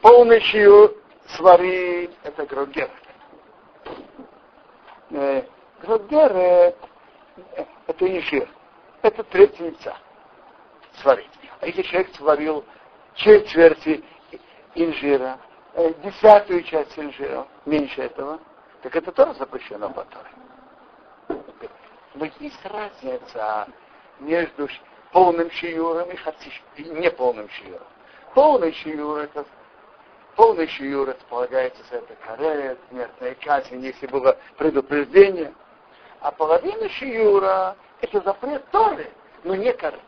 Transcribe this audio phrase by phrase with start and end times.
[0.00, 0.94] полный шиюр
[1.36, 2.90] сварить, это грогер.
[5.10, 5.44] Э,
[5.82, 6.74] грогер э,
[7.86, 8.48] это инжир.
[9.02, 9.96] Это треть яйца
[11.00, 11.30] сварить.
[11.60, 12.64] А если человек сварил
[13.14, 14.04] четверти
[14.74, 15.38] инжира,
[15.74, 18.40] э, десятую часть инжира, меньше этого,
[18.82, 20.06] так это тоже запрещено по
[22.14, 23.68] Но есть разница
[24.18, 24.68] между
[25.12, 27.86] полным шиюром и, хаци, и неполным шиюром.
[28.34, 29.44] Полный шиюр это
[30.36, 35.52] полный шиюр располагается за это карет, смертная казнь, если было предупреждение.
[36.20, 39.10] А половина шиюра это запрет Торы,
[39.44, 40.00] но не карет.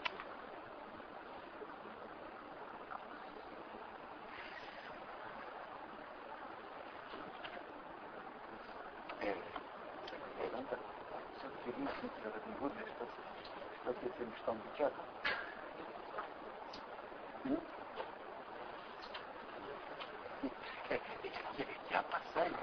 [21.90, 22.54] Я опасаюсь,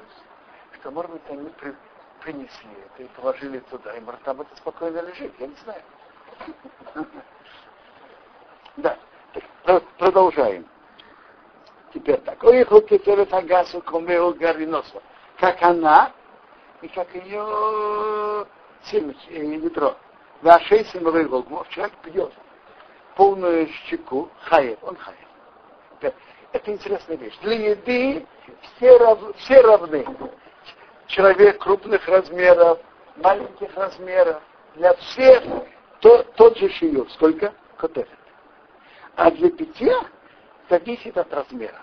[0.80, 1.76] что, может быть, они при,
[2.22, 5.82] принесли это и положили туда, и может там это спокойно лежит, я не знаю.
[8.78, 8.98] Да,
[9.98, 10.66] продолжаем.
[11.94, 12.42] Теперь так.
[12.44, 15.02] Ой, хукетелет агасу комео гариносо.
[15.38, 16.14] Как она
[16.82, 18.48] и как ее
[19.30, 19.98] ядро.
[20.42, 22.32] Вашей семовой волгмов человек пьет
[23.16, 26.14] полную щеку, хаев, он хаев.
[26.52, 27.38] Это интересная вещь.
[27.42, 28.26] Для еды
[28.62, 30.06] все, рав, все равны.
[31.08, 32.80] Человек крупных размеров,
[33.18, 34.42] маленьких размеров.
[34.76, 35.44] Для всех
[36.00, 37.10] то, тот же шиюр.
[37.12, 37.54] Сколько?
[37.78, 38.10] Котелет.
[39.16, 40.02] А для питья
[40.70, 41.82] зависит от размера.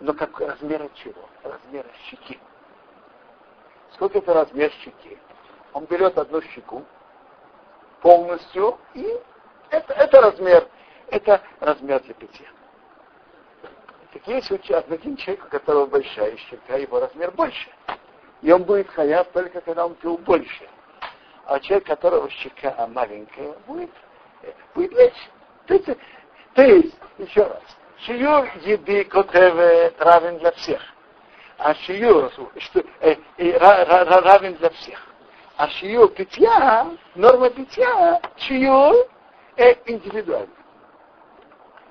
[0.00, 1.28] Но как размера чего?
[1.42, 2.38] Размера щеки.
[3.94, 5.18] Сколько это размер щеки?
[5.72, 6.84] Он берет одну щеку
[8.00, 9.06] полностью, и
[9.70, 10.68] это, это размер,
[11.08, 12.46] это размер для питья.
[14.12, 17.70] Так есть один человек, у которого большая щека, его размер больше.
[18.42, 20.68] И он будет хаяв только когда он пил больше.
[21.46, 23.90] А человек, у которого щека маленькая, будет,
[24.74, 25.30] будет меньше.
[25.66, 25.88] То есть,
[26.54, 27.62] то есть еще раз,
[28.04, 30.80] шиюр еды котеве равен для всех.
[31.56, 35.00] А шиюр что, э, э, равен для всех.
[35.56, 38.94] А шиюр питья, норма питья, шиюр
[39.56, 40.61] э, индивидуально.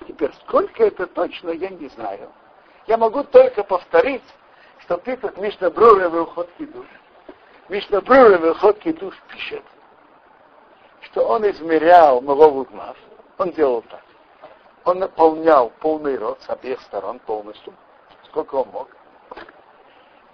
[0.08, 2.32] Теперь, сколько это точно, я не знаю.
[2.88, 4.24] Я могу только повторить,
[4.80, 6.88] что пишет Мишна Брура в Ухотки душ.
[7.70, 9.64] Мишна Брура в Ухотки душ пишет,
[11.02, 12.98] что он измерял Мавову Гмав,
[13.38, 14.04] он делал так.
[14.84, 17.74] Он наполнял полный рот с обеих сторон полностью,
[18.26, 18.90] сколько он мог,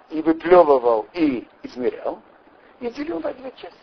[0.10, 2.22] и выплевывал, и измерял,
[2.80, 3.78] и делил на две части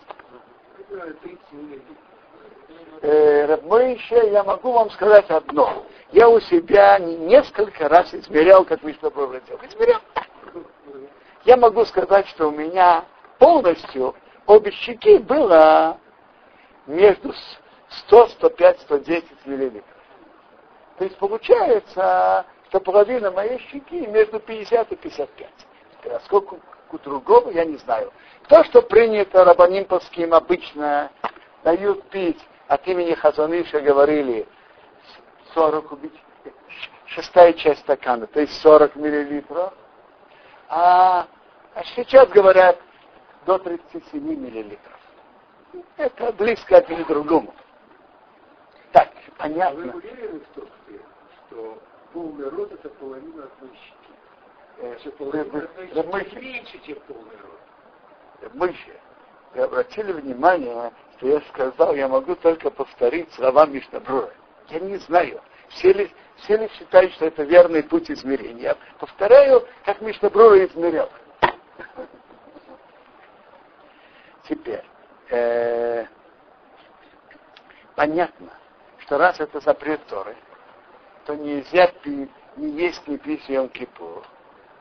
[3.03, 3.59] э,
[4.33, 5.85] я могу вам сказать одно.
[6.13, 9.61] Я у себя несколько раз измерял, как Мишна делал.
[9.69, 10.01] Измерял.
[11.45, 13.05] Я могу сказать, что у меня
[13.39, 14.15] полностью
[14.47, 15.99] обе щеки было
[16.87, 17.33] между
[18.07, 19.85] 100, 105, 110 миллилитров.
[20.99, 25.51] То есть получается, что половина моей щеки между 50 и 55.
[26.07, 26.57] А сколько
[26.93, 28.13] у другого, я не знаю.
[28.49, 31.11] То, что принято рабанимповским обычно,
[31.65, 34.47] дают пить от имени Хазаныша говорили
[35.55, 36.21] 40 убить,
[37.07, 39.73] шестая часть стакана, то есть 40 миллилитров.
[40.69, 41.27] А,
[41.75, 42.81] а сейчас говорят
[43.47, 44.99] до 37 миллилитров.
[45.97, 47.55] Это близко один к другому.
[48.93, 49.91] Так, понятно.
[49.91, 50.69] А вы уверены в том,
[51.47, 51.79] что
[52.13, 54.15] полный рот это половина одной щеки?
[54.79, 58.55] Э, что половина одной щеки меньше, чем полный рот?
[58.55, 59.01] Мыще.
[59.55, 64.33] Вы обратили внимание, что я сказал, я могу только повторить слова Мишнабрура.
[64.69, 68.63] Я не знаю, все ли, все ли считают, что это верный путь измерения.
[68.63, 71.11] Я повторяю, как Мишнабрура измерял.
[74.49, 74.85] Теперь,
[75.31, 76.07] э,
[77.95, 78.51] понятно,
[78.99, 80.37] что раз это запрет Торы,
[81.25, 84.23] то нельзя пить, не есть, не пить Йом Кипур,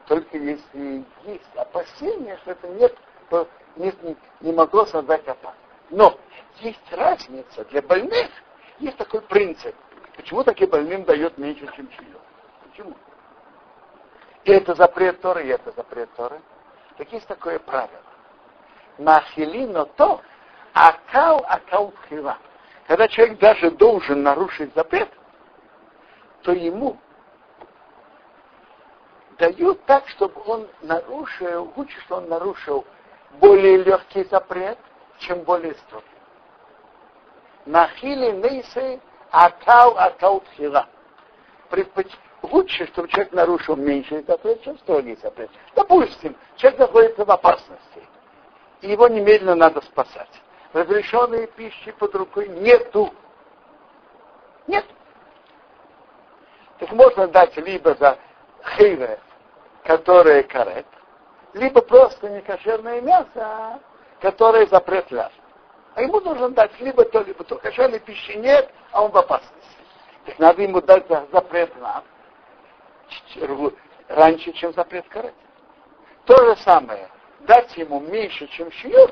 [0.07, 2.93] только если есть опасение, что это нет,
[3.77, 5.62] не, не, не могло создать опасность.
[5.89, 6.17] Но
[6.59, 8.29] есть разница для больных,
[8.79, 9.75] есть такой принцип.
[10.15, 12.05] Почему таким больным дает меньше, чем чье?
[12.69, 12.95] Почему?
[14.43, 16.41] И это запрет Торы, и это запрет Торы.
[16.97, 18.01] Так есть такое правило.
[18.97, 20.21] Нахилино то,
[20.73, 22.37] акал акал хила.
[22.87, 25.09] Когда человек даже должен нарушить запрет,
[26.43, 26.97] то ему
[29.37, 32.85] дают так, чтобы он нарушил, лучше, что он нарушил
[33.39, 34.77] более легкий запрет,
[35.23, 36.05] чем более строгий.
[37.65, 38.99] Нахили нейсы
[39.31, 40.87] акал акал тхила.
[42.41, 45.49] лучше, чтобы человек нарушил меньше запрет, чем строгий запрет.
[45.75, 48.07] Допустим, человек находится в опасности,
[48.81, 50.29] и его немедленно надо спасать.
[50.73, 53.13] Разрешенные пищи под рукой нету.
[54.67, 54.85] Нет.
[56.79, 58.17] Так можно дать либо за
[58.75, 59.19] хейве,
[59.83, 60.85] которое карет,
[61.53, 63.79] либо просто некошерное мясо,
[64.23, 65.33] которое запрет ляж.
[65.95, 67.57] А ему нужно дать либо то, либо то.
[67.57, 69.77] Кошерной пищи нет, а он в опасности.
[70.25, 72.03] Так надо ему дать запрет ляж
[74.07, 75.33] раньше, чем запрет карет.
[76.25, 77.09] То же самое,
[77.41, 79.11] дать ему меньше, чем шиюр,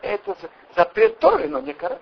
[0.00, 0.34] это
[0.74, 2.00] запрет Торы, но не карет.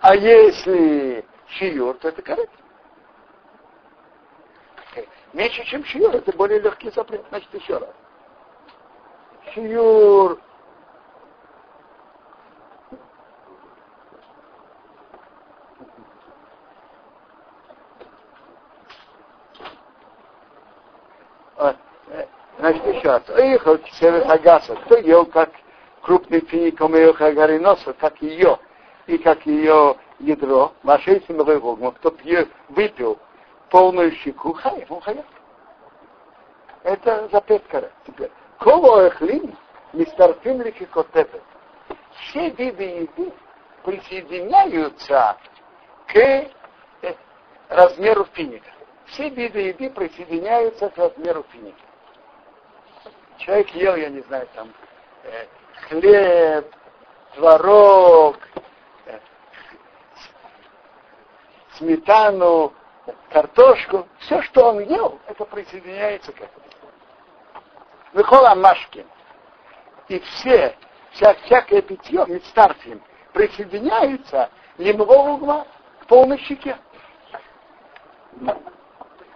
[0.00, 2.50] А если шиюр, то это карет.
[5.32, 7.24] Меньше, чем шиюр, это более легкий запрет.
[7.28, 7.90] Значит, еще раз.
[9.54, 10.38] Шиюр
[22.58, 23.22] Значит, еще раз.
[23.30, 24.76] Иехал Ксерес Агаса.
[24.76, 25.50] Кто ел как
[26.02, 28.58] крупный финик Омеоха Гариноса, как ее,
[29.06, 33.18] и как ее ядро, Машейси Мавегогма, кто пьет, выпил
[33.70, 35.24] полную щеку, хай, он хай.
[36.82, 37.62] Это запрет.
[38.06, 38.30] Теперь.
[38.60, 39.56] Кого эхлин,
[39.94, 41.42] мистарфин лики котепет.
[42.12, 43.32] Все виды еды
[43.84, 45.38] присоединяются
[46.06, 46.50] к э,
[47.70, 48.70] размеру финика.
[49.06, 51.80] Все виды еды присоединяются к размеру финика.
[53.38, 54.68] Человек ел, я не знаю, там,
[55.24, 55.46] э,
[55.88, 56.70] хлеб,
[57.36, 58.36] творог,
[59.06, 59.18] э,
[61.78, 62.74] сметану,
[63.30, 66.69] картошку, все, что он ел, это присоединяется к этому.
[68.12, 69.06] Выхола Машкин.
[70.08, 70.76] И все,
[71.12, 73.00] вся, всякое питье, мецтарфим,
[73.32, 75.66] присоединяется лимового угла
[76.02, 76.76] к полной щеке.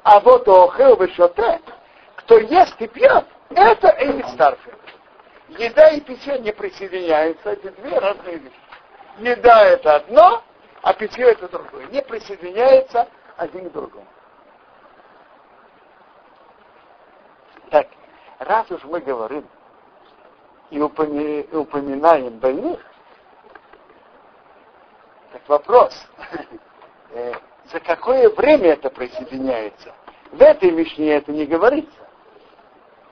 [0.03, 1.61] А вот охел вышоте,
[2.17, 4.75] кто ест и пьет, это Эймитстарфим.
[5.49, 8.57] Еда и питье не присоединяются, это две разные вещи.
[9.19, 10.43] Еда это одно,
[10.83, 11.87] а питье это другое.
[11.87, 14.07] Не присоединяется один к другому.
[17.71, 17.89] Так,
[18.39, 19.45] раз уж мы говорим
[20.71, 22.81] и упоминаем больных,
[25.33, 25.93] так вопрос,
[27.11, 27.33] э,
[27.73, 29.93] за какое время это присоединяется?
[30.33, 31.93] В этой Мишне это не говорится.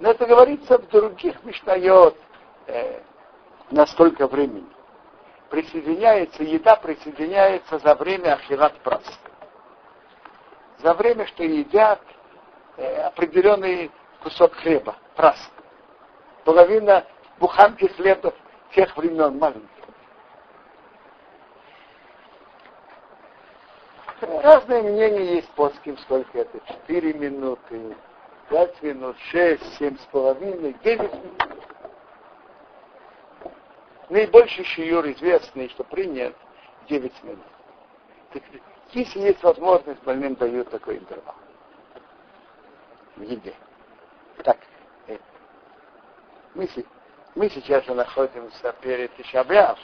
[0.00, 2.16] Но это говорится в других Мишнает
[2.66, 3.00] э,
[3.70, 4.66] на столько времени.
[5.50, 9.04] Присоединяется, еда присоединяется за время Ахират Прас.
[10.78, 12.00] За время, что едят
[12.76, 13.90] э, определенный
[14.22, 15.50] кусок хлеба, прас.
[16.44, 17.04] Половина
[17.38, 18.32] буханки хлеба
[18.74, 19.68] тех времен маленьких.
[24.20, 25.70] Разные мнения есть по
[26.04, 27.96] сколько это, 4 минуты,
[28.48, 31.42] пять минут, шесть, семь с половиной, девять минут.
[34.08, 36.36] Наибольший шиюр известный, что принят,
[36.88, 37.44] девять минут.
[38.32, 38.42] Так,
[38.92, 41.34] если есть возможность, больным дают такой интервал
[43.16, 43.54] в еде.
[46.54, 46.68] Мы,
[47.34, 49.78] мы сейчас находимся перед Тишабиав.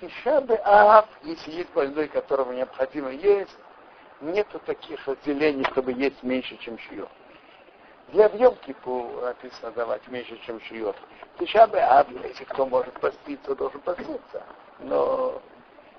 [0.00, 3.56] Тишабиав, если есть больной, которому необходимо есть,
[4.20, 7.08] нету таких отделений, чтобы есть меньше, чем шиюр.
[8.12, 10.96] Для Йом-Кипу написано давать меньше, чем шьет.
[11.38, 14.42] Тишабе Ав, если кто может поститься, должен поститься.
[14.78, 15.42] Но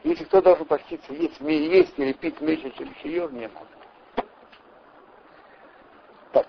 [0.03, 3.67] если кто должен поститься, есть, есть или пить меньше, чем шьет, не надо.
[6.31, 6.47] Так.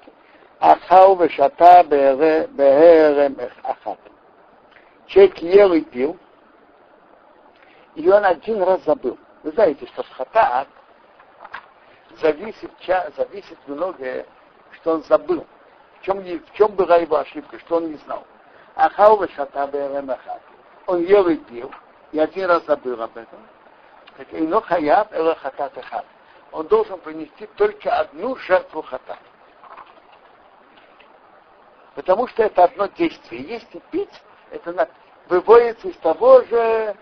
[0.60, 3.98] Ахау вешата беэрем ахат.
[5.06, 6.16] Человек ел и пил,
[7.94, 9.18] и он один раз забыл.
[9.42, 10.68] Вы знаете, что в хатаат
[12.20, 12.70] зависит,
[13.16, 14.26] зависит многое
[14.74, 15.46] что он забыл.
[16.00, 18.24] В чем, в чем была его ошибка, что он не знал.
[18.74, 20.40] Ахау шата беремахат.
[20.86, 21.70] Он ел и пил,
[22.12, 23.38] и один раз забыл об этом.
[24.16, 26.06] Так ино хаяб эла хатат эхат.
[26.52, 29.18] Он должен принести только одну жертву хатат.
[31.94, 33.42] Потому что это одно действие.
[33.42, 34.88] Есть и пить, это
[35.28, 36.96] выводится из того же,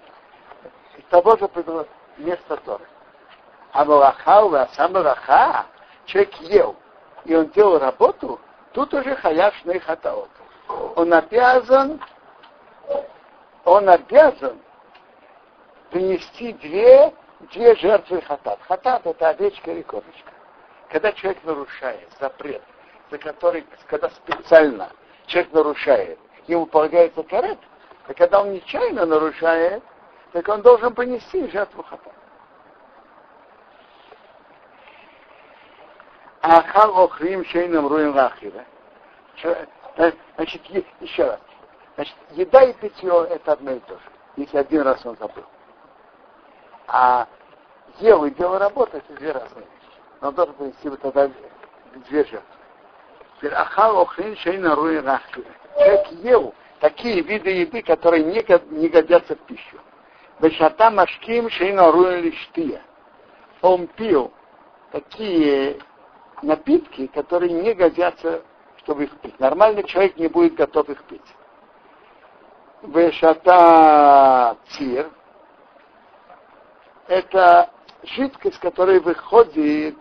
[0.96, 1.48] из того же
[2.18, 2.84] места Торы.
[3.72, 5.66] А Малахау, а сам Малаха,
[6.06, 6.76] человек ел,
[7.24, 8.40] и он делал работу,
[8.72, 9.54] тут уже хаяв
[9.84, 10.30] хатаот.
[10.96, 12.00] Он обязан,
[13.64, 14.60] он обязан
[15.90, 17.12] принести две,
[17.52, 18.58] две жертвы хатат.
[18.66, 20.32] Хатат это овечка или козочка.
[20.90, 22.62] Когда человек нарушает запрет,
[23.10, 24.90] за который, когда специально
[25.26, 27.58] человек нарушает, ему полагается карет,
[28.06, 29.82] а когда он нечаянно нарушает,
[30.32, 32.12] так он должен принести жертву хатат.
[36.40, 38.64] Ахал охрим шейным руем рахира.
[39.42, 40.62] Э, значит,
[41.00, 41.40] еще раз.
[41.96, 45.44] Значит, еда и питье это одно и то же, если один раз он забыл.
[46.86, 47.26] А
[47.98, 49.98] ел и дело работы это две разные вещи.
[50.20, 51.28] Он должен принести вот тогда
[52.08, 52.57] две жертвы.
[53.42, 55.02] Ахал охрин шейна руи.
[55.74, 58.44] Человек ел такие виды еды, которые не,
[58.76, 59.78] не годятся в пищу.
[60.40, 62.82] Бешата машким шейна руи лиштия.
[63.60, 64.32] Он пил
[64.92, 65.78] такие
[66.42, 68.42] напитки, которые не годятся,
[68.78, 69.38] чтобы их пить.
[69.40, 71.20] Нормальный человек не будет готов их пить.
[72.82, 75.10] ושתה ציר–
[77.08, 77.70] это
[78.04, 79.96] жидкость, которая выходит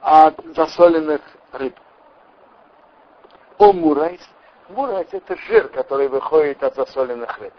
[0.00, 1.22] от засоленных
[1.52, 1.74] рыб.
[3.60, 4.20] או מורייס.
[4.70, 7.52] מורייס– это жир, который выходит от засоленных рыб.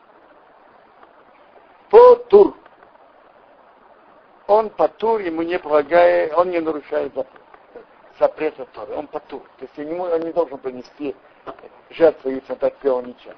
[1.91, 2.57] По тур.
[4.47, 7.37] Он по тур, ему не полагая, он не нарушает запрет
[8.19, 8.95] запрета Торы.
[8.95, 9.43] Он потур.
[9.59, 11.15] То есть ему, он не должен принести
[11.91, 13.35] жертву, если он так сделал ничем.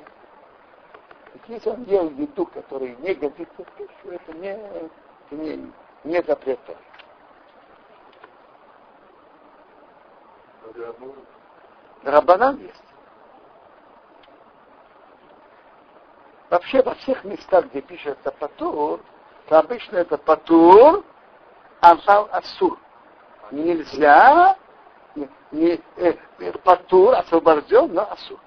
[1.49, 5.69] Если он ел еду, которая не годится в пищу, это не, это не,
[6.05, 6.79] не запрет Торы.
[12.03, 12.83] Рабанан есть.
[16.49, 18.99] Вообще во всех местах, где пишется патур,
[19.47, 21.03] то обычно это патур,
[21.81, 22.77] амсал асур.
[23.51, 24.57] Нельзя
[25.15, 28.39] не, не э, э, патур освобожден, но асур.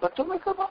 [0.00, 0.70] Патур не каба.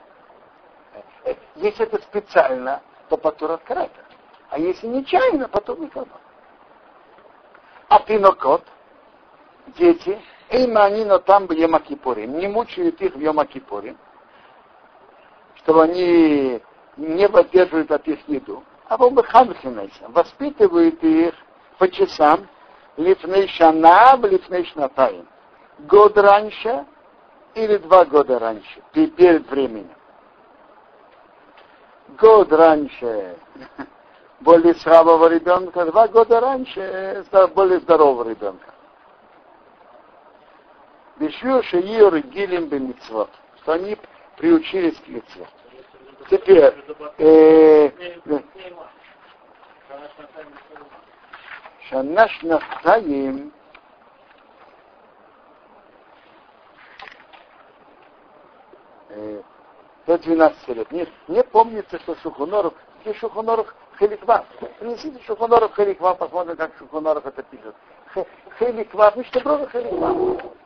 [1.24, 4.04] Э, если это специально, то патур открыто.
[4.50, 6.20] А если нечаянно, патур не каба.
[7.88, 8.64] А пинокот,
[9.76, 10.20] дети,
[11.04, 13.96] но там в Йомакипурим, не мучают их в Йомакипурим,
[15.56, 16.62] чтобы они
[16.96, 18.62] не поддерживают от их еду.
[18.88, 18.96] А
[20.08, 21.34] воспитывают их
[21.78, 22.46] по часам,
[22.96, 25.26] лифней шана, лифней шнатаем.
[25.80, 26.86] Год раньше
[27.54, 29.90] или два года раньше, перед временем.
[32.18, 33.36] Год раньше
[34.40, 37.24] более слабого ребенка, два года раньше
[37.54, 38.75] более здорового ребенка.
[41.18, 43.30] Бешью Шеир и Гилем Бемитсвот,
[43.62, 43.96] что они
[44.36, 45.48] приучились к митцвот.
[46.30, 46.74] Теперь,
[47.18, 47.90] э,
[51.88, 53.52] Шанаш Нахаим,
[59.08, 59.42] э,
[60.06, 60.92] до 12 лет.
[60.92, 64.44] Не, не помнится, что Шухуноров, где Шухуноров Хеликва.
[64.80, 67.74] Принесите Шухуноров Хеликва, посмотрим, как Шухуноров это пишет.
[68.58, 70.56] Хеликва, обычно просто Хеликва.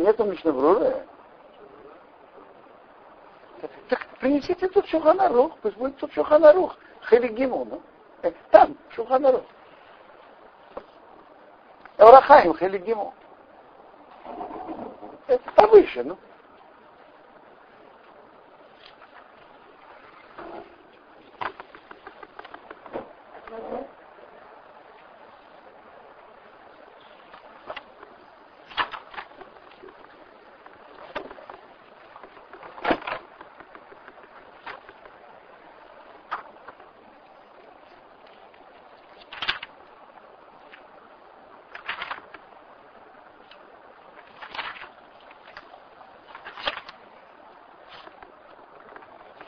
[0.00, 1.06] Нету Мишнабрура?
[3.88, 6.76] Так принесите тут Шуханарух, пусть будет тут Шуханарух.
[7.02, 7.82] Хелигиму, ну.
[8.22, 9.42] Э, там, Шуханарух.
[11.98, 13.14] Эврахаим, Хелигиму.
[15.26, 16.18] Это повыше, ну.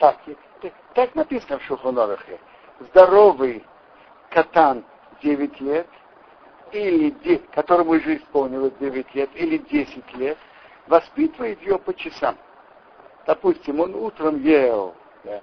[0.03, 0.19] Так,
[0.95, 2.41] так написано в Шухонорахе.
[2.81, 3.65] Здоровый
[4.31, 4.85] катан
[5.23, 5.87] 9 лет,
[6.73, 10.37] или которому уже исполнилось 9 лет, или 10 лет,
[10.89, 12.37] воспитывает ее по часам.
[13.27, 15.41] Допустим, он утром ел да,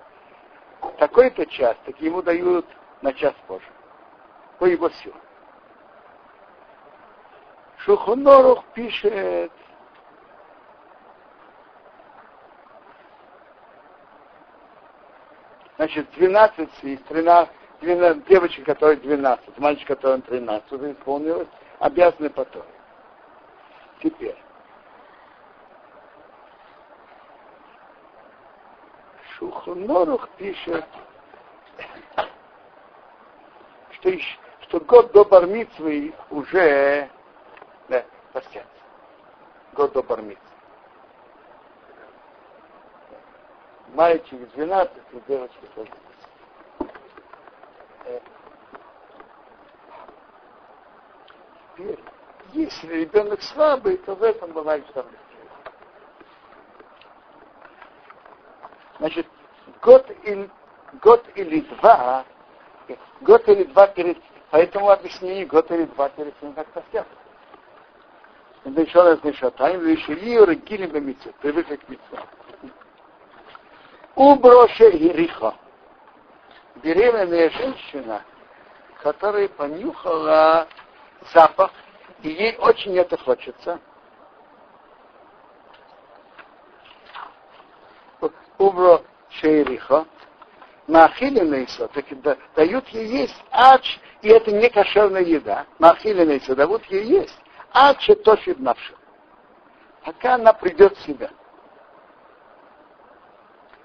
[0.98, 2.66] такой-то час, так ему дают
[3.02, 3.70] на час позже.
[4.58, 5.22] По его силам.
[7.78, 9.54] Шухонорух пишет,
[15.80, 21.48] Значит, 12 из 13, 12 девочек, которые 12, мальчик, который 13, уже исполнилось,
[21.80, 22.66] обязаны потом.
[24.04, 24.36] Теперь.
[29.38, 30.84] Шухонорух пишет,
[33.92, 34.12] что,
[34.64, 37.10] что год до бармитвы уже
[37.88, 38.68] да, постятся.
[39.72, 40.49] Год до бармитвы.
[43.94, 45.98] Мальчик 12 и девочка только.
[51.76, 52.00] Теперь,
[52.54, 55.06] если ребенок слабый, то в этом бывает что
[59.00, 59.28] Значит,
[59.82, 60.50] год или,
[61.02, 62.26] год или два,
[63.22, 64.18] год или два перед,
[64.52, 67.08] поэтому объяснение год или два перед тем, как постят.
[68.66, 72.04] Это еще раз еще тайм, еще и бемицу, привыкли к мицу.
[74.20, 75.56] Уброше и риха.
[76.84, 78.22] Беременная женщина,
[79.02, 80.68] которая понюхала
[81.34, 81.72] запах,
[82.22, 83.80] и ей очень это хочется.
[88.58, 90.06] Убро шейриха,
[90.88, 92.04] Махилинейса, так
[92.56, 95.66] дают ей есть ач, и это не кошерная еда.
[95.80, 97.40] Махилинейса дают ей есть.
[97.72, 98.96] Ач тошит навша.
[100.04, 101.30] Пока она придет в себя.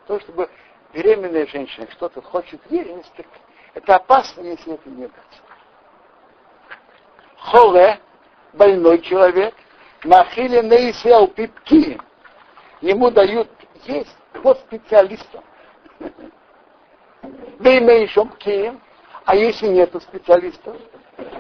[0.07, 0.51] То, чтобы
[0.93, 3.13] беременная женщина что-то хочет есть,
[3.75, 5.43] это опасно, если это не дать.
[7.39, 8.01] Холе,
[8.53, 9.55] больной человек,
[10.05, 12.01] махили нейсел пипки,
[12.81, 13.49] ему дают
[13.85, 15.43] есть по специалистам.
[17.59, 18.81] Беймейшом кием,
[19.25, 20.77] а если нету специалистов,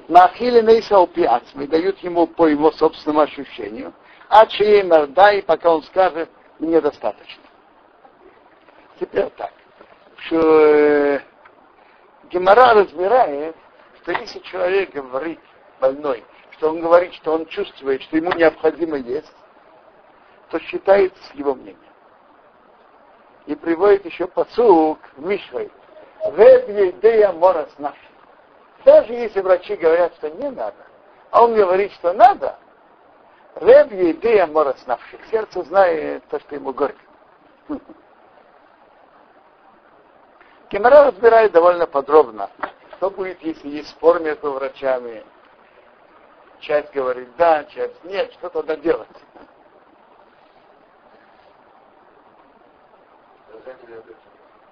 [0.09, 3.93] махили нейсел пиацми, дают ему по его собственному ощущению,
[4.29, 7.43] а чьей дай, пока он скажет, мне достаточно.
[9.01, 9.53] Теперь так,
[10.19, 11.21] что э,
[12.31, 13.57] Гемора разбирает,
[14.03, 15.41] что если человек говорит
[15.81, 19.33] больной, что он говорит, что он чувствует, что ему необходимо есть,
[20.51, 21.79] то считается его мнением.
[23.47, 25.71] И приводит еще посук в Мишвей.
[26.21, 27.97] идея морас наш.
[28.85, 30.77] Даже если врачи говорят, что не надо,
[31.31, 32.59] а он говорит, что надо,
[33.57, 35.21] Реб идея морас навших.
[35.31, 37.01] Сердце знает то, что ему горько.
[40.69, 42.51] Кемара разбирает довольно подробно,
[42.97, 45.25] что будет, если есть спор между врачами.
[46.61, 49.09] Часть говорит да, часть нет, что тогда делать?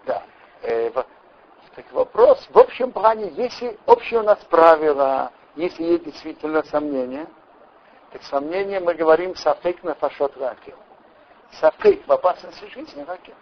[0.07, 0.23] Да.
[0.63, 7.27] Э, так вопрос, в общем плане, если общее у нас правило, если есть действительно сомнения,
[8.11, 10.77] так сомнения мы говорим сафек на фашот ракил.
[11.61, 13.35] Сафек в опасности жизни ракил.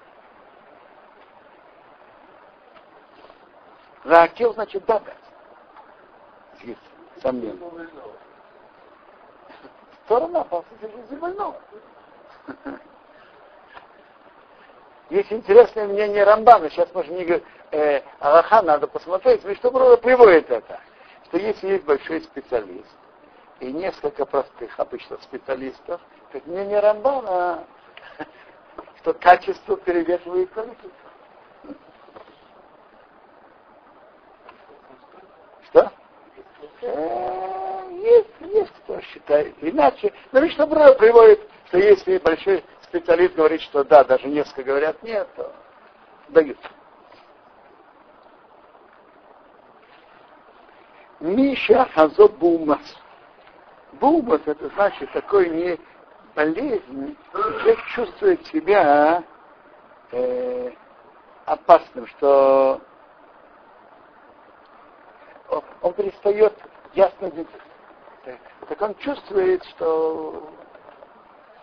[4.05, 5.15] Ракил значит дагать.
[6.63, 6.81] Есть
[7.23, 7.59] сомнения.
[10.05, 11.61] Сторона опасности жизни больного.
[15.11, 20.49] Есть интересное мнение Рамбана, сейчас можно не говорить, э, Аллаха надо посмотреть, вы что приводит
[20.51, 20.81] это,
[21.25, 22.87] что если есть большой специалист
[23.59, 26.01] и несколько простых обычно специалистов,
[26.33, 27.65] так мнение Рамбана,
[29.01, 31.10] что качество перевешивает количество.
[35.71, 35.93] Что?
[36.83, 40.13] Э, есть, есть кто считает иначе.
[40.33, 45.29] Но Мишна Бра приводит, что если большой специалист говорит, что да, даже несколько говорят нет,
[45.37, 45.53] то
[46.29, 46.59] дают.
[51.21, 52.97] Миша Хазо Бумас.
[53.93, 55.79] Бумас это значит такой не
[56.35, 59.23] болезнь, человек чувствует себя
[60.13, 60.71] э,
[61.45, 62.81] опасным, что
[65.83, 66.53] он, перестает
[66.95, 67.49] ясно видеть.
[68.69, 70.51] Так он чувствует, что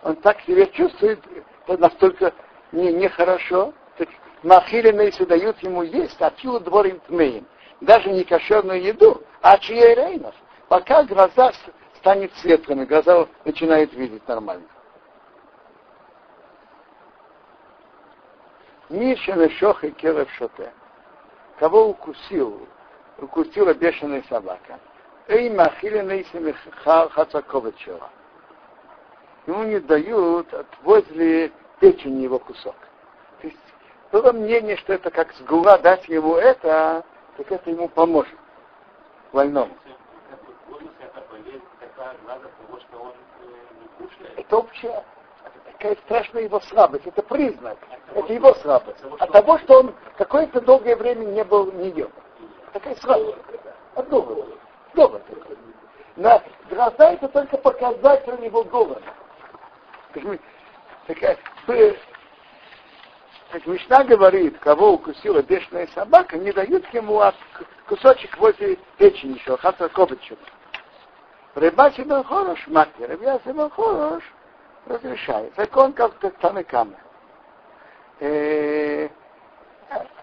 [0.02, 1.20] он так себя чувствует,
[1.66, 2.32] это настолько
[2.72, 3.72] не, нехорошо.
[3.96, 4.08] Так
[4.42, 7.46] махилины дают ему есть, а пью дворим тмеем.
[7.80, 10.34] Даже не кошерную еду, а чьей рейнов.
[10.68, 11.52] Пока глаза
[11.96, 14.66] станет светлыми, глаза начинают видеть нормально.
[18.88, 20.72] Миша шох и керев шоте.
[21.58, 22.66] Кого укусил?
[23.18, 24.78] Укусила бешеная собака.
[25.28, 26.54] Эй, махили нейсами
[26.84, 28.10] хацаковичева
[29.48, 31.50] ему не дают от возле
[31.80, 32.76] печени его кусок.
[33.40, 33.56] То есть
[34.12, 37.04] было мнение, что это как сгула дать ему это,
[37.36, 38.36] так это ему поможет
[39.32, 39.74] больному.
[44.36, 45.04] Это общая
[45.72, 47.78] такая страшная его слабость, это признак,
[48.14, 48.98] это его слабость.
[49.18, 52.10] От того, что он какое-то долгое время не был, не ел.
[52.78, 53.38] Такая слабость.
[53.96, 54.46] От голода.
[54.94, 55.22] Голод.
[56.14, 59.02] На глаза это только показатель его голода.
[60.14, 61.38] Так,
[63.50, 67.20] так Мишна говорит, кого укусила бешеная собака, не дают ему
[67.88, 70.38] кусочек возле печени еще, хата копычек.
[71.54, 74.22] Рыбачи был хорош, мать, рыбяси был хорош,
[74.86, 75.52] разрешает.
[75.56, 76.94] Закон как Танекама.
[78.20, 79.08] Э,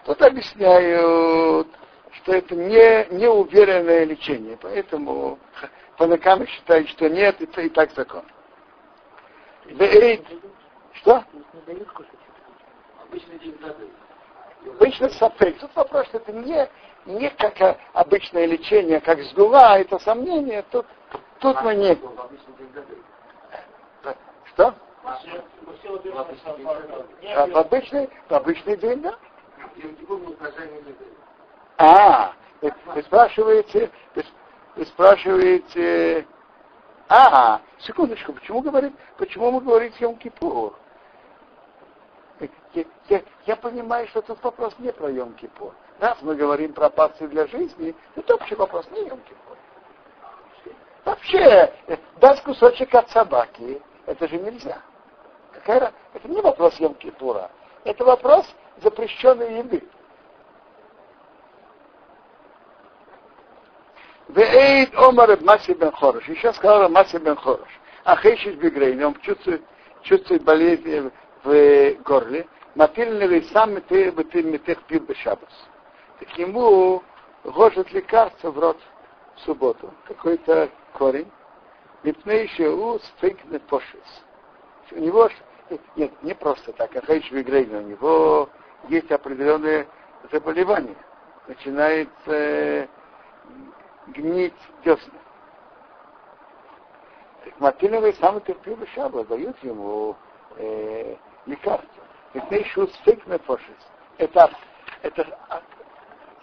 [0.04, 1.68] тут объясняют,
[2.16, 5.38] что это не неуверенное лечение, поэтому
[5.96, 8.24] Танекама считает, что нет, это и так закон.
[10.94, 11.24] Что?
[14.78, 15.58] Обычный сапейк.
[15.58, 16.68] Тут вопрос, что это не,
[17.06, 20.62] не как обычное лечение, как сгула, а это сомнение.
[20.70, 20.86] Тут,
[21.40, 21.96] тут мы не...
[24.52, 24.74] Что?
[27.46, 29.16] В обычный, в обычный день, да?
[31.78, 33.90] А, вы, спрашиваете,
[34.74, 36.26] вы, спрашиваете,
[37.08, 40.74] а, секундочку, почему говорит, почему мы говорим Йом Кипур?
[42.74, 45.74] Я, я, я понимаю, что тут вопрос не про Йом Кипур.
[45.98, 49.56] Раз мы говорим про пасты для жизни, это общий вопрос, не Йом Кипур.
[51.04, 51.72] Вообще,
[52.16, 54.78] дать кусочек от собаки, это же нельзя.
[55.52, 57.50] Какая, это не вопрос Йом Кипура,
[57.84, 58.46] это вопрос
[58.82, 59.88] запрещенной еды.
[64.28, 66.24] Вейд Омар Маси бен Хорош.
[66.28, 67.68] Еще сказал Маси бен Хорош.
[68.04, 69.62] А Хейшиш Бигрейн, он чувствует,
[70.02, 71.10] чувствует болезнь
[71.44, 72.46] в горле.
[72.74, 74.12] Напильный сам ты
[74.42, 75.68] метех пил бы шабас.
[76.20, 77.02] Так ему
[77.44, 78.78] ложат лекарство в рот
[79.36, 79.92] в субботу.
[80.06, 81.30] Какой-то корень.
[82.02, 84.22] Мипнейший у стейк не пошис.
[84.92, 85.28] У него,
[85.96, 88.48] нет, не просто так, а Хейш Бигрейн, у него
[88.88, 89.86] есть определенные
[90.30, 90.96] заболевания.
[91.48, 92.88] Начинается
[94.08, 95.14] гнить десна.
[97.44, 100.16] Так Матиновый самый терпеливый шаба дают ему
[100.56, 101.16] э,
[101.46, 102.02] лекарство.
[104.18, 104.50] Это,
[105.02, 105.38] это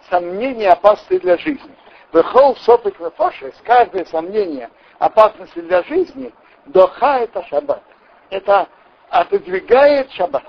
[0.08, 1.74] сомнение опасности для жизни.
[2.12, 6.32] Выхол сопик нефошес, каждое сомнение опасности для жизни,
[6.66, 7.82] доха это шаббат.
[8.30, 8.68] Это
[9.10, 10.44] отодвигает шаббат.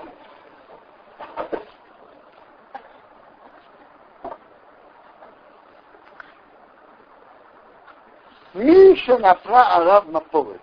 [8.56, 10.58] Миша напра араб на поле.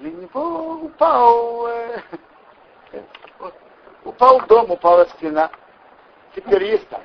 [0.00, 2.00] Для него упал, э,
[4.04, 5.50] упал дом, упала стена.
[6.34, 7.00] Теперь есть там.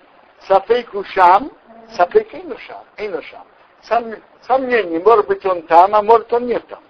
[0.47, 1.51] Сапейк ушам,
[1.91, 3.45] сапейк инушам, инушам.
[3.83, 6.81] Сом, сомнений, может быть он там, а может он нет там.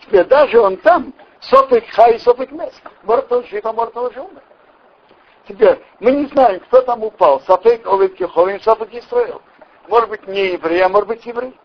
[0.00, 2.72] Теперь даже он там, сопик хай, сопик мес.
[3.02, 4.42] Может он жив, а может он уже умер.
[5.48, 7.40] Теперь мы не знаем, кто там упал.
[7.40, 9.42] Сапейк Олит Кеховин, сапейк Исраил
[9.88, 11.58] может быть не еврей, а может быть еврей.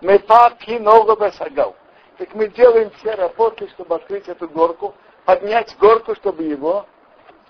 [0.00, 1.74] Мы папки много бесагал.
[2.18, 6.86] Так мы делаем все работы, чтобы открыть эту горку, поднять горку, чтобы его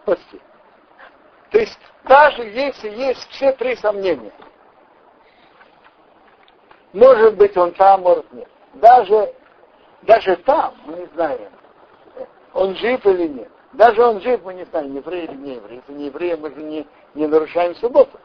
[0.02, 0.40] спасти.
[1.50, 4.32] То есть даже если есть все три сомнения,
[6.92, 8.48] может быть он там, может нет.
[8.74, 9.32] Даже,
[10.02, 11.50] даже там мы не знаем,
[12.52, 13.50] он жив или нет.
[13.72, 15.82] Даже он жив, мы не знаем, еврей или не еврей.
[15.86, 18.18] Если не еврей, мы же не, не нарушаем субботу.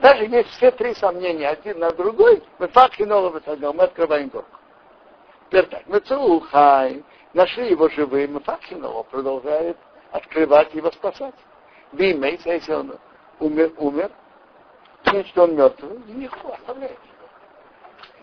[0.00, 3.40] Даже есть все три сомнения, один на другой, мы факт нового
[3.72, 4.58] мы открываем горку.
[5.46, 8.40] Теперь так, мы целухай, нашли его живым, мы
[8.76, 9.76] нового продолжает
[10.10, 11.34] открывать его спасать.
[11.92, 12.98] Бимейс, если он
[13.40, 14.10] умер, умер,
[15.04, 16.98] значит он мертвый, ниху оставляет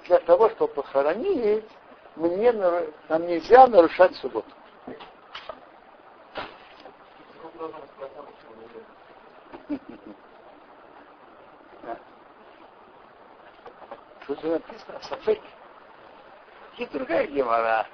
[0.06, 1.66] Для того, чтобы похоронить,
[2.16, 4.48] мне, нам нельзя нарушать субботу.
[14.28, 15.42] Тут же написано Сафек.
[16.78, 17.86] И другая гемора.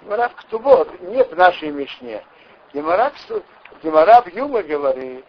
[0.00, 2.24] Гемора в Ктубот, не в нашей Мишне.
[2.72, 3.12] Гемора,
[3.82, 5.24] гемора в Юма говорит,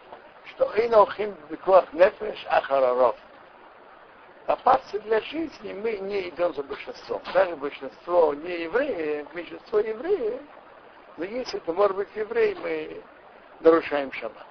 [0.46, 3.16] что Инохим Бекуах Нефеш Ахараров.
[4.46, 7.22] Опасться для жизни мы не идем за большинством.
[7.34, 10.40] Даже большинство не евреи, большинство евреи.
[11.16, 13.02] Но если это может быть еврей, мы
[13.60, 14.49] нарушаем шаббат.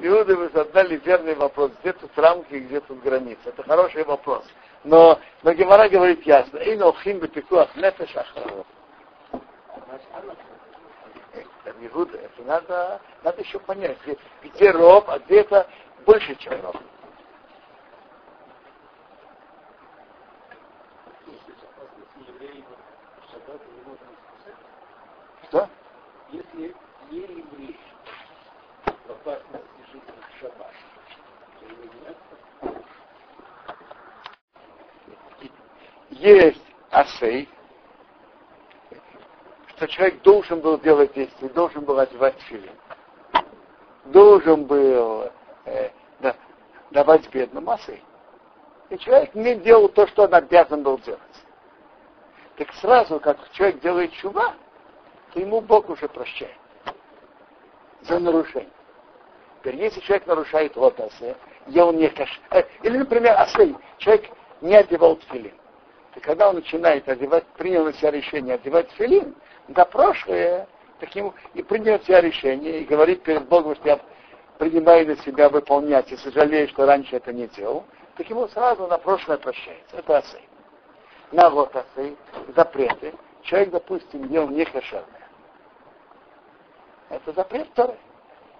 [0.00, 3.40] Иуда, вы задали верный вопрос, где тут рамки, где тут границы.
[3.46, 4.44] Это хороший вопрос.
[4.84, 6.58] Но, но Гемара говорит ясно.
[6.58, 8.66] И нохим бепикуах нефеш ахаров.
[11.80, 15.68] Иуда, это надо, надо еще понять, где, где роб, а где это
[16.04, 16.76] больше, чем роб.
[25.48, 25.68] Что?
[26.30, 26.74] Если
[27.10, 27.78] не еврей
[28.84, 30.72] в опасности жизни в шаббат,
[36.18, 37.48] есть асей,
[39.76, 42.72] что человек должен был делать действие, должен был одевать филин,
[44.06, 45.30] должен был
[45.64, 46.34] э, да,
[46.90, 48.02] давать бедным асей.
[48.90, 51.20] И человек не делал то, что он обязан был делать.
[52.56, 54.54] Так сразу, как человек делает чува,
[55.32, 56.56] то ему Бог уже прощает
[58.02, 58.72] за нарушение.
[59.60, 62.40] Теперь, если человек нарушает вот асе, ел не каш...
[62.50, 64.24] Э, или, например, асей, человек
[64.60, 65.52] не одевал тфилин.
[66.18, 69.36] И когда он начинает одевать, принял на себя решение одевать филин,
[69.68, 70.66] на прошлое,
[70.98, 74.00] таким, и принял на себя решение, и говорит перед Богом, что я
[74.58, 77.84] принимаю на себя выполнять, и сожалею, что раньше это не делал,
[78.16, 79.96] так ему сразу на прошлое прощается.
[79.96, 80.40] Это асы.
[81.30, 82.16] На вот асы,
[82.56, 83.14] запреты.
[83.42, 85.28] Человек, допустим, ел не кошерное.
[87.10, 87.98] Это запрет второй.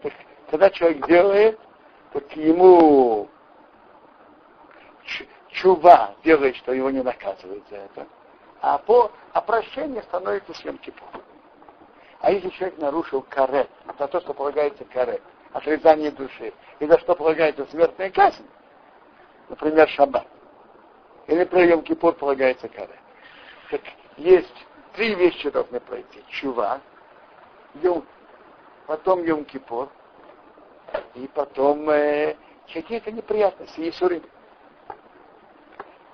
[0.03, 0.13] Так,
[0.49, 1.59] когда человек делает,
[2.13, 3.29] так ему
[5.59, 8.07] чува делает, что его не наказывают за это.
[8.61, 11.09] А, по, а прощение становится съем кипур.
[12.21, 17.15] А если человек нарушил карет, за то, что полагается карет, отрезание души, и за что
[17.15, 18.47] полагается смертная казнь,
[19.49, 20.27] например, шаббат,
[21.27, 22.99] или при Йом Кипур полагается карет.
[23.71, 23.83] Так
[24.17, 26.25] есть три вещи должны пройти.
[26.29, 26.81] Чува,
[27.83, 28.05] йом,
[28.87, 29.89] потом Йом Кипур,
[31.15, 32.37] и потом э,
[32.73, 34.23] какие-то неприятности, Исурим.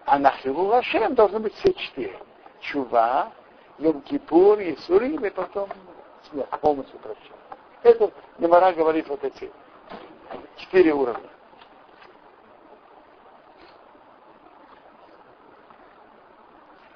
[0.06, 0.72] А на Хилу
[1.10, 2.18] должны быть все четыре.
[2.60, 3.32] Чува,
[3.78, 5.68] Йом Кипур, Исурим, и потом
[6.30, 7.32] смерть, полностью прощение.
[7.82, 9.50] Это Немара говорит вот эти
[10.56, 11.28] четыре уровня.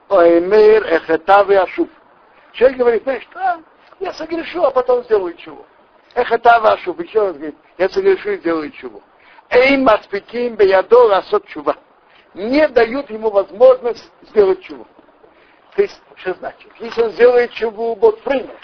[0.09, 1.89] Оймейр эхетав и ашуф.
[2.53, 3.63] Человек говорит, знаешь, что
[4.01, 5.67] я согрешу, а потом сделаю чего.
[6.15, 6.99] Эхетав и ашуф.
[6.99, 9.03] Еще раз говорит, я согрешу и сделаю чего.
[9.51, 11.77] Эйм маспиким беядо асот чува.
[12.39, 14.87] Не дают ему возможность сделать чего.
[15.75, 16.71] То есть, что значит?
[16.79, 18.57] Если он сделает чего, Бог примет.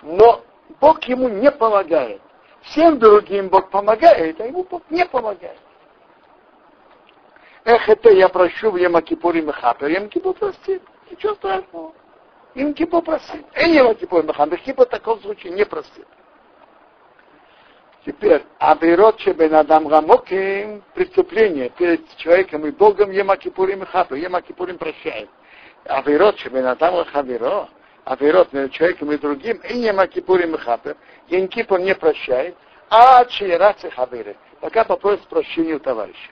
[0.00, 0.42] Но
[0.80, 2.22] Бог ему не помогает.
[2.62, 5.58] Всем другим Бог помогает, а ему Бог не помогает.
[7.66, 9.88] Эх, это я прощу в Ямакипуре Мехапер.
[9.88, 10.82] Ямакипур простит.
[11.10, 11.92] Ничего страшного.
[12.54, 13.44] Ямакипур простит.
[13.54, 14.58] Не Ямакипур Мехапер.
[14.60, 16.06] Кипур в таком случае не простит.
[18.04, 24.14] Теперь, Абирот Чебенадам Гамоким, преступление перед человеком и Богом Емакипурим и Хапу.
[24.14, 25.28] Емакипурим прощает.
[25.84, 27.68] Абирот Чебенадам Хавиро,
[28.04, 30.96] Абирот между человеком и другим, и Емакипурим и Хапер.
[31.28, 32.56] Янкипур не прощает,
[32.88, 36.30] а Чейрацы Хабиры, пока попросит прощения у товарища.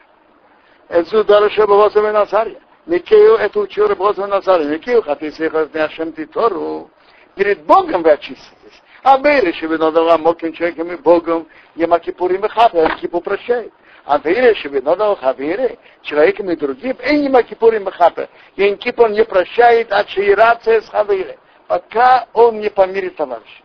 [0.88, 2.60] Эцу Дараша Баваза Назария.
[2.86, 4.68] Никею это учил Рабоза Назария.
[4.68, 6.90] Никею хатисих Ашем Титору.
[7.34, 8.82] Перед Богом вы очиститесь.
[9.06, 13.72] А вы надо моким человеком и Богом, Ема Кипурим и Хапа, Кипу прощает.
[14.04, 18.28] А вы надо Хавире, человеком и другим, и Ема Кипурим и Хапа.
[18.56, 21.38] Ен Кипур не прощает, а Чаирация с Хавире.
[21.68, 23.62] Пока он не помирит товарища.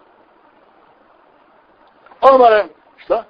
[2.20, 3.26] Омара, что?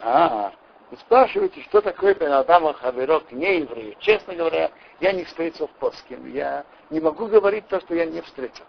[0.00, 0.52] А,
[0.96, 3.96] спрашиваете, что такое Бенадама Хаверок не еврею.
[4.00, 6.26] Честно говоря, я не встретил в Поскин.
[6.32, 8.64] Я не могу говорить то, что я не встретил.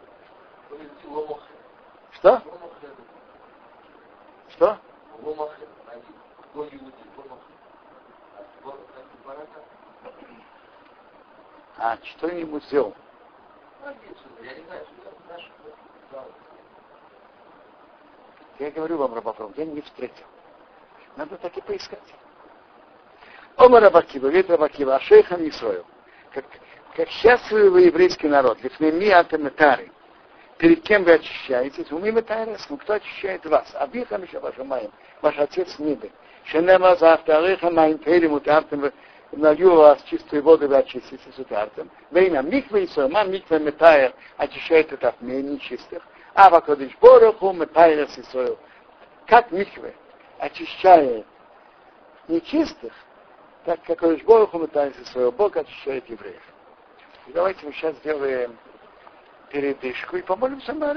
[2.13, 2.41] Что?
[4.49, 4.77] Что?
[11.79, 12.95] А, что ему сделал?
[18.59, 20.25] Я говорю вам, Рабафром, я не встретил.
[21.17, 21.99] Надо так и поискать.
[23.57, 25.85] Ома Рабакива, ведь Рабакива, а шейхан Исроил.
[26.31, 26.45] Как,
[26.95, 29.91] как счастливый еврейский народ, лифнеми атаметари.
[30.59, 31.91] Перед кем вы очищаетесь?
[31.91, 33.67] Уми метарес, кто очищает вас?
[33.73, 36.11] Абихам еще ваша маем, ваш отец в небе.
[36.45, 38.91] Шенема за автоалеха маем перим утартем
[39.31, 41.89] налью вас чистую воду, вы очиститесь утартем.
[42.11, 46.03] Вейна микве и сойма микве метаер очищает это от нечистых.
[46.35, 48.57] А вакодиш бороху метаер и сойл.
[49.25, 49.95] Как микве?
[50.39, 51.25] Очищает
[52.27, 52.93] нечистых,
[53.65, 56.41] так как Бог умытается своего Бога очищает евреев.
[57.27, 58.57] И давайте мы сейчас сделаем
[59.49, 60.93] передышку и помолимся на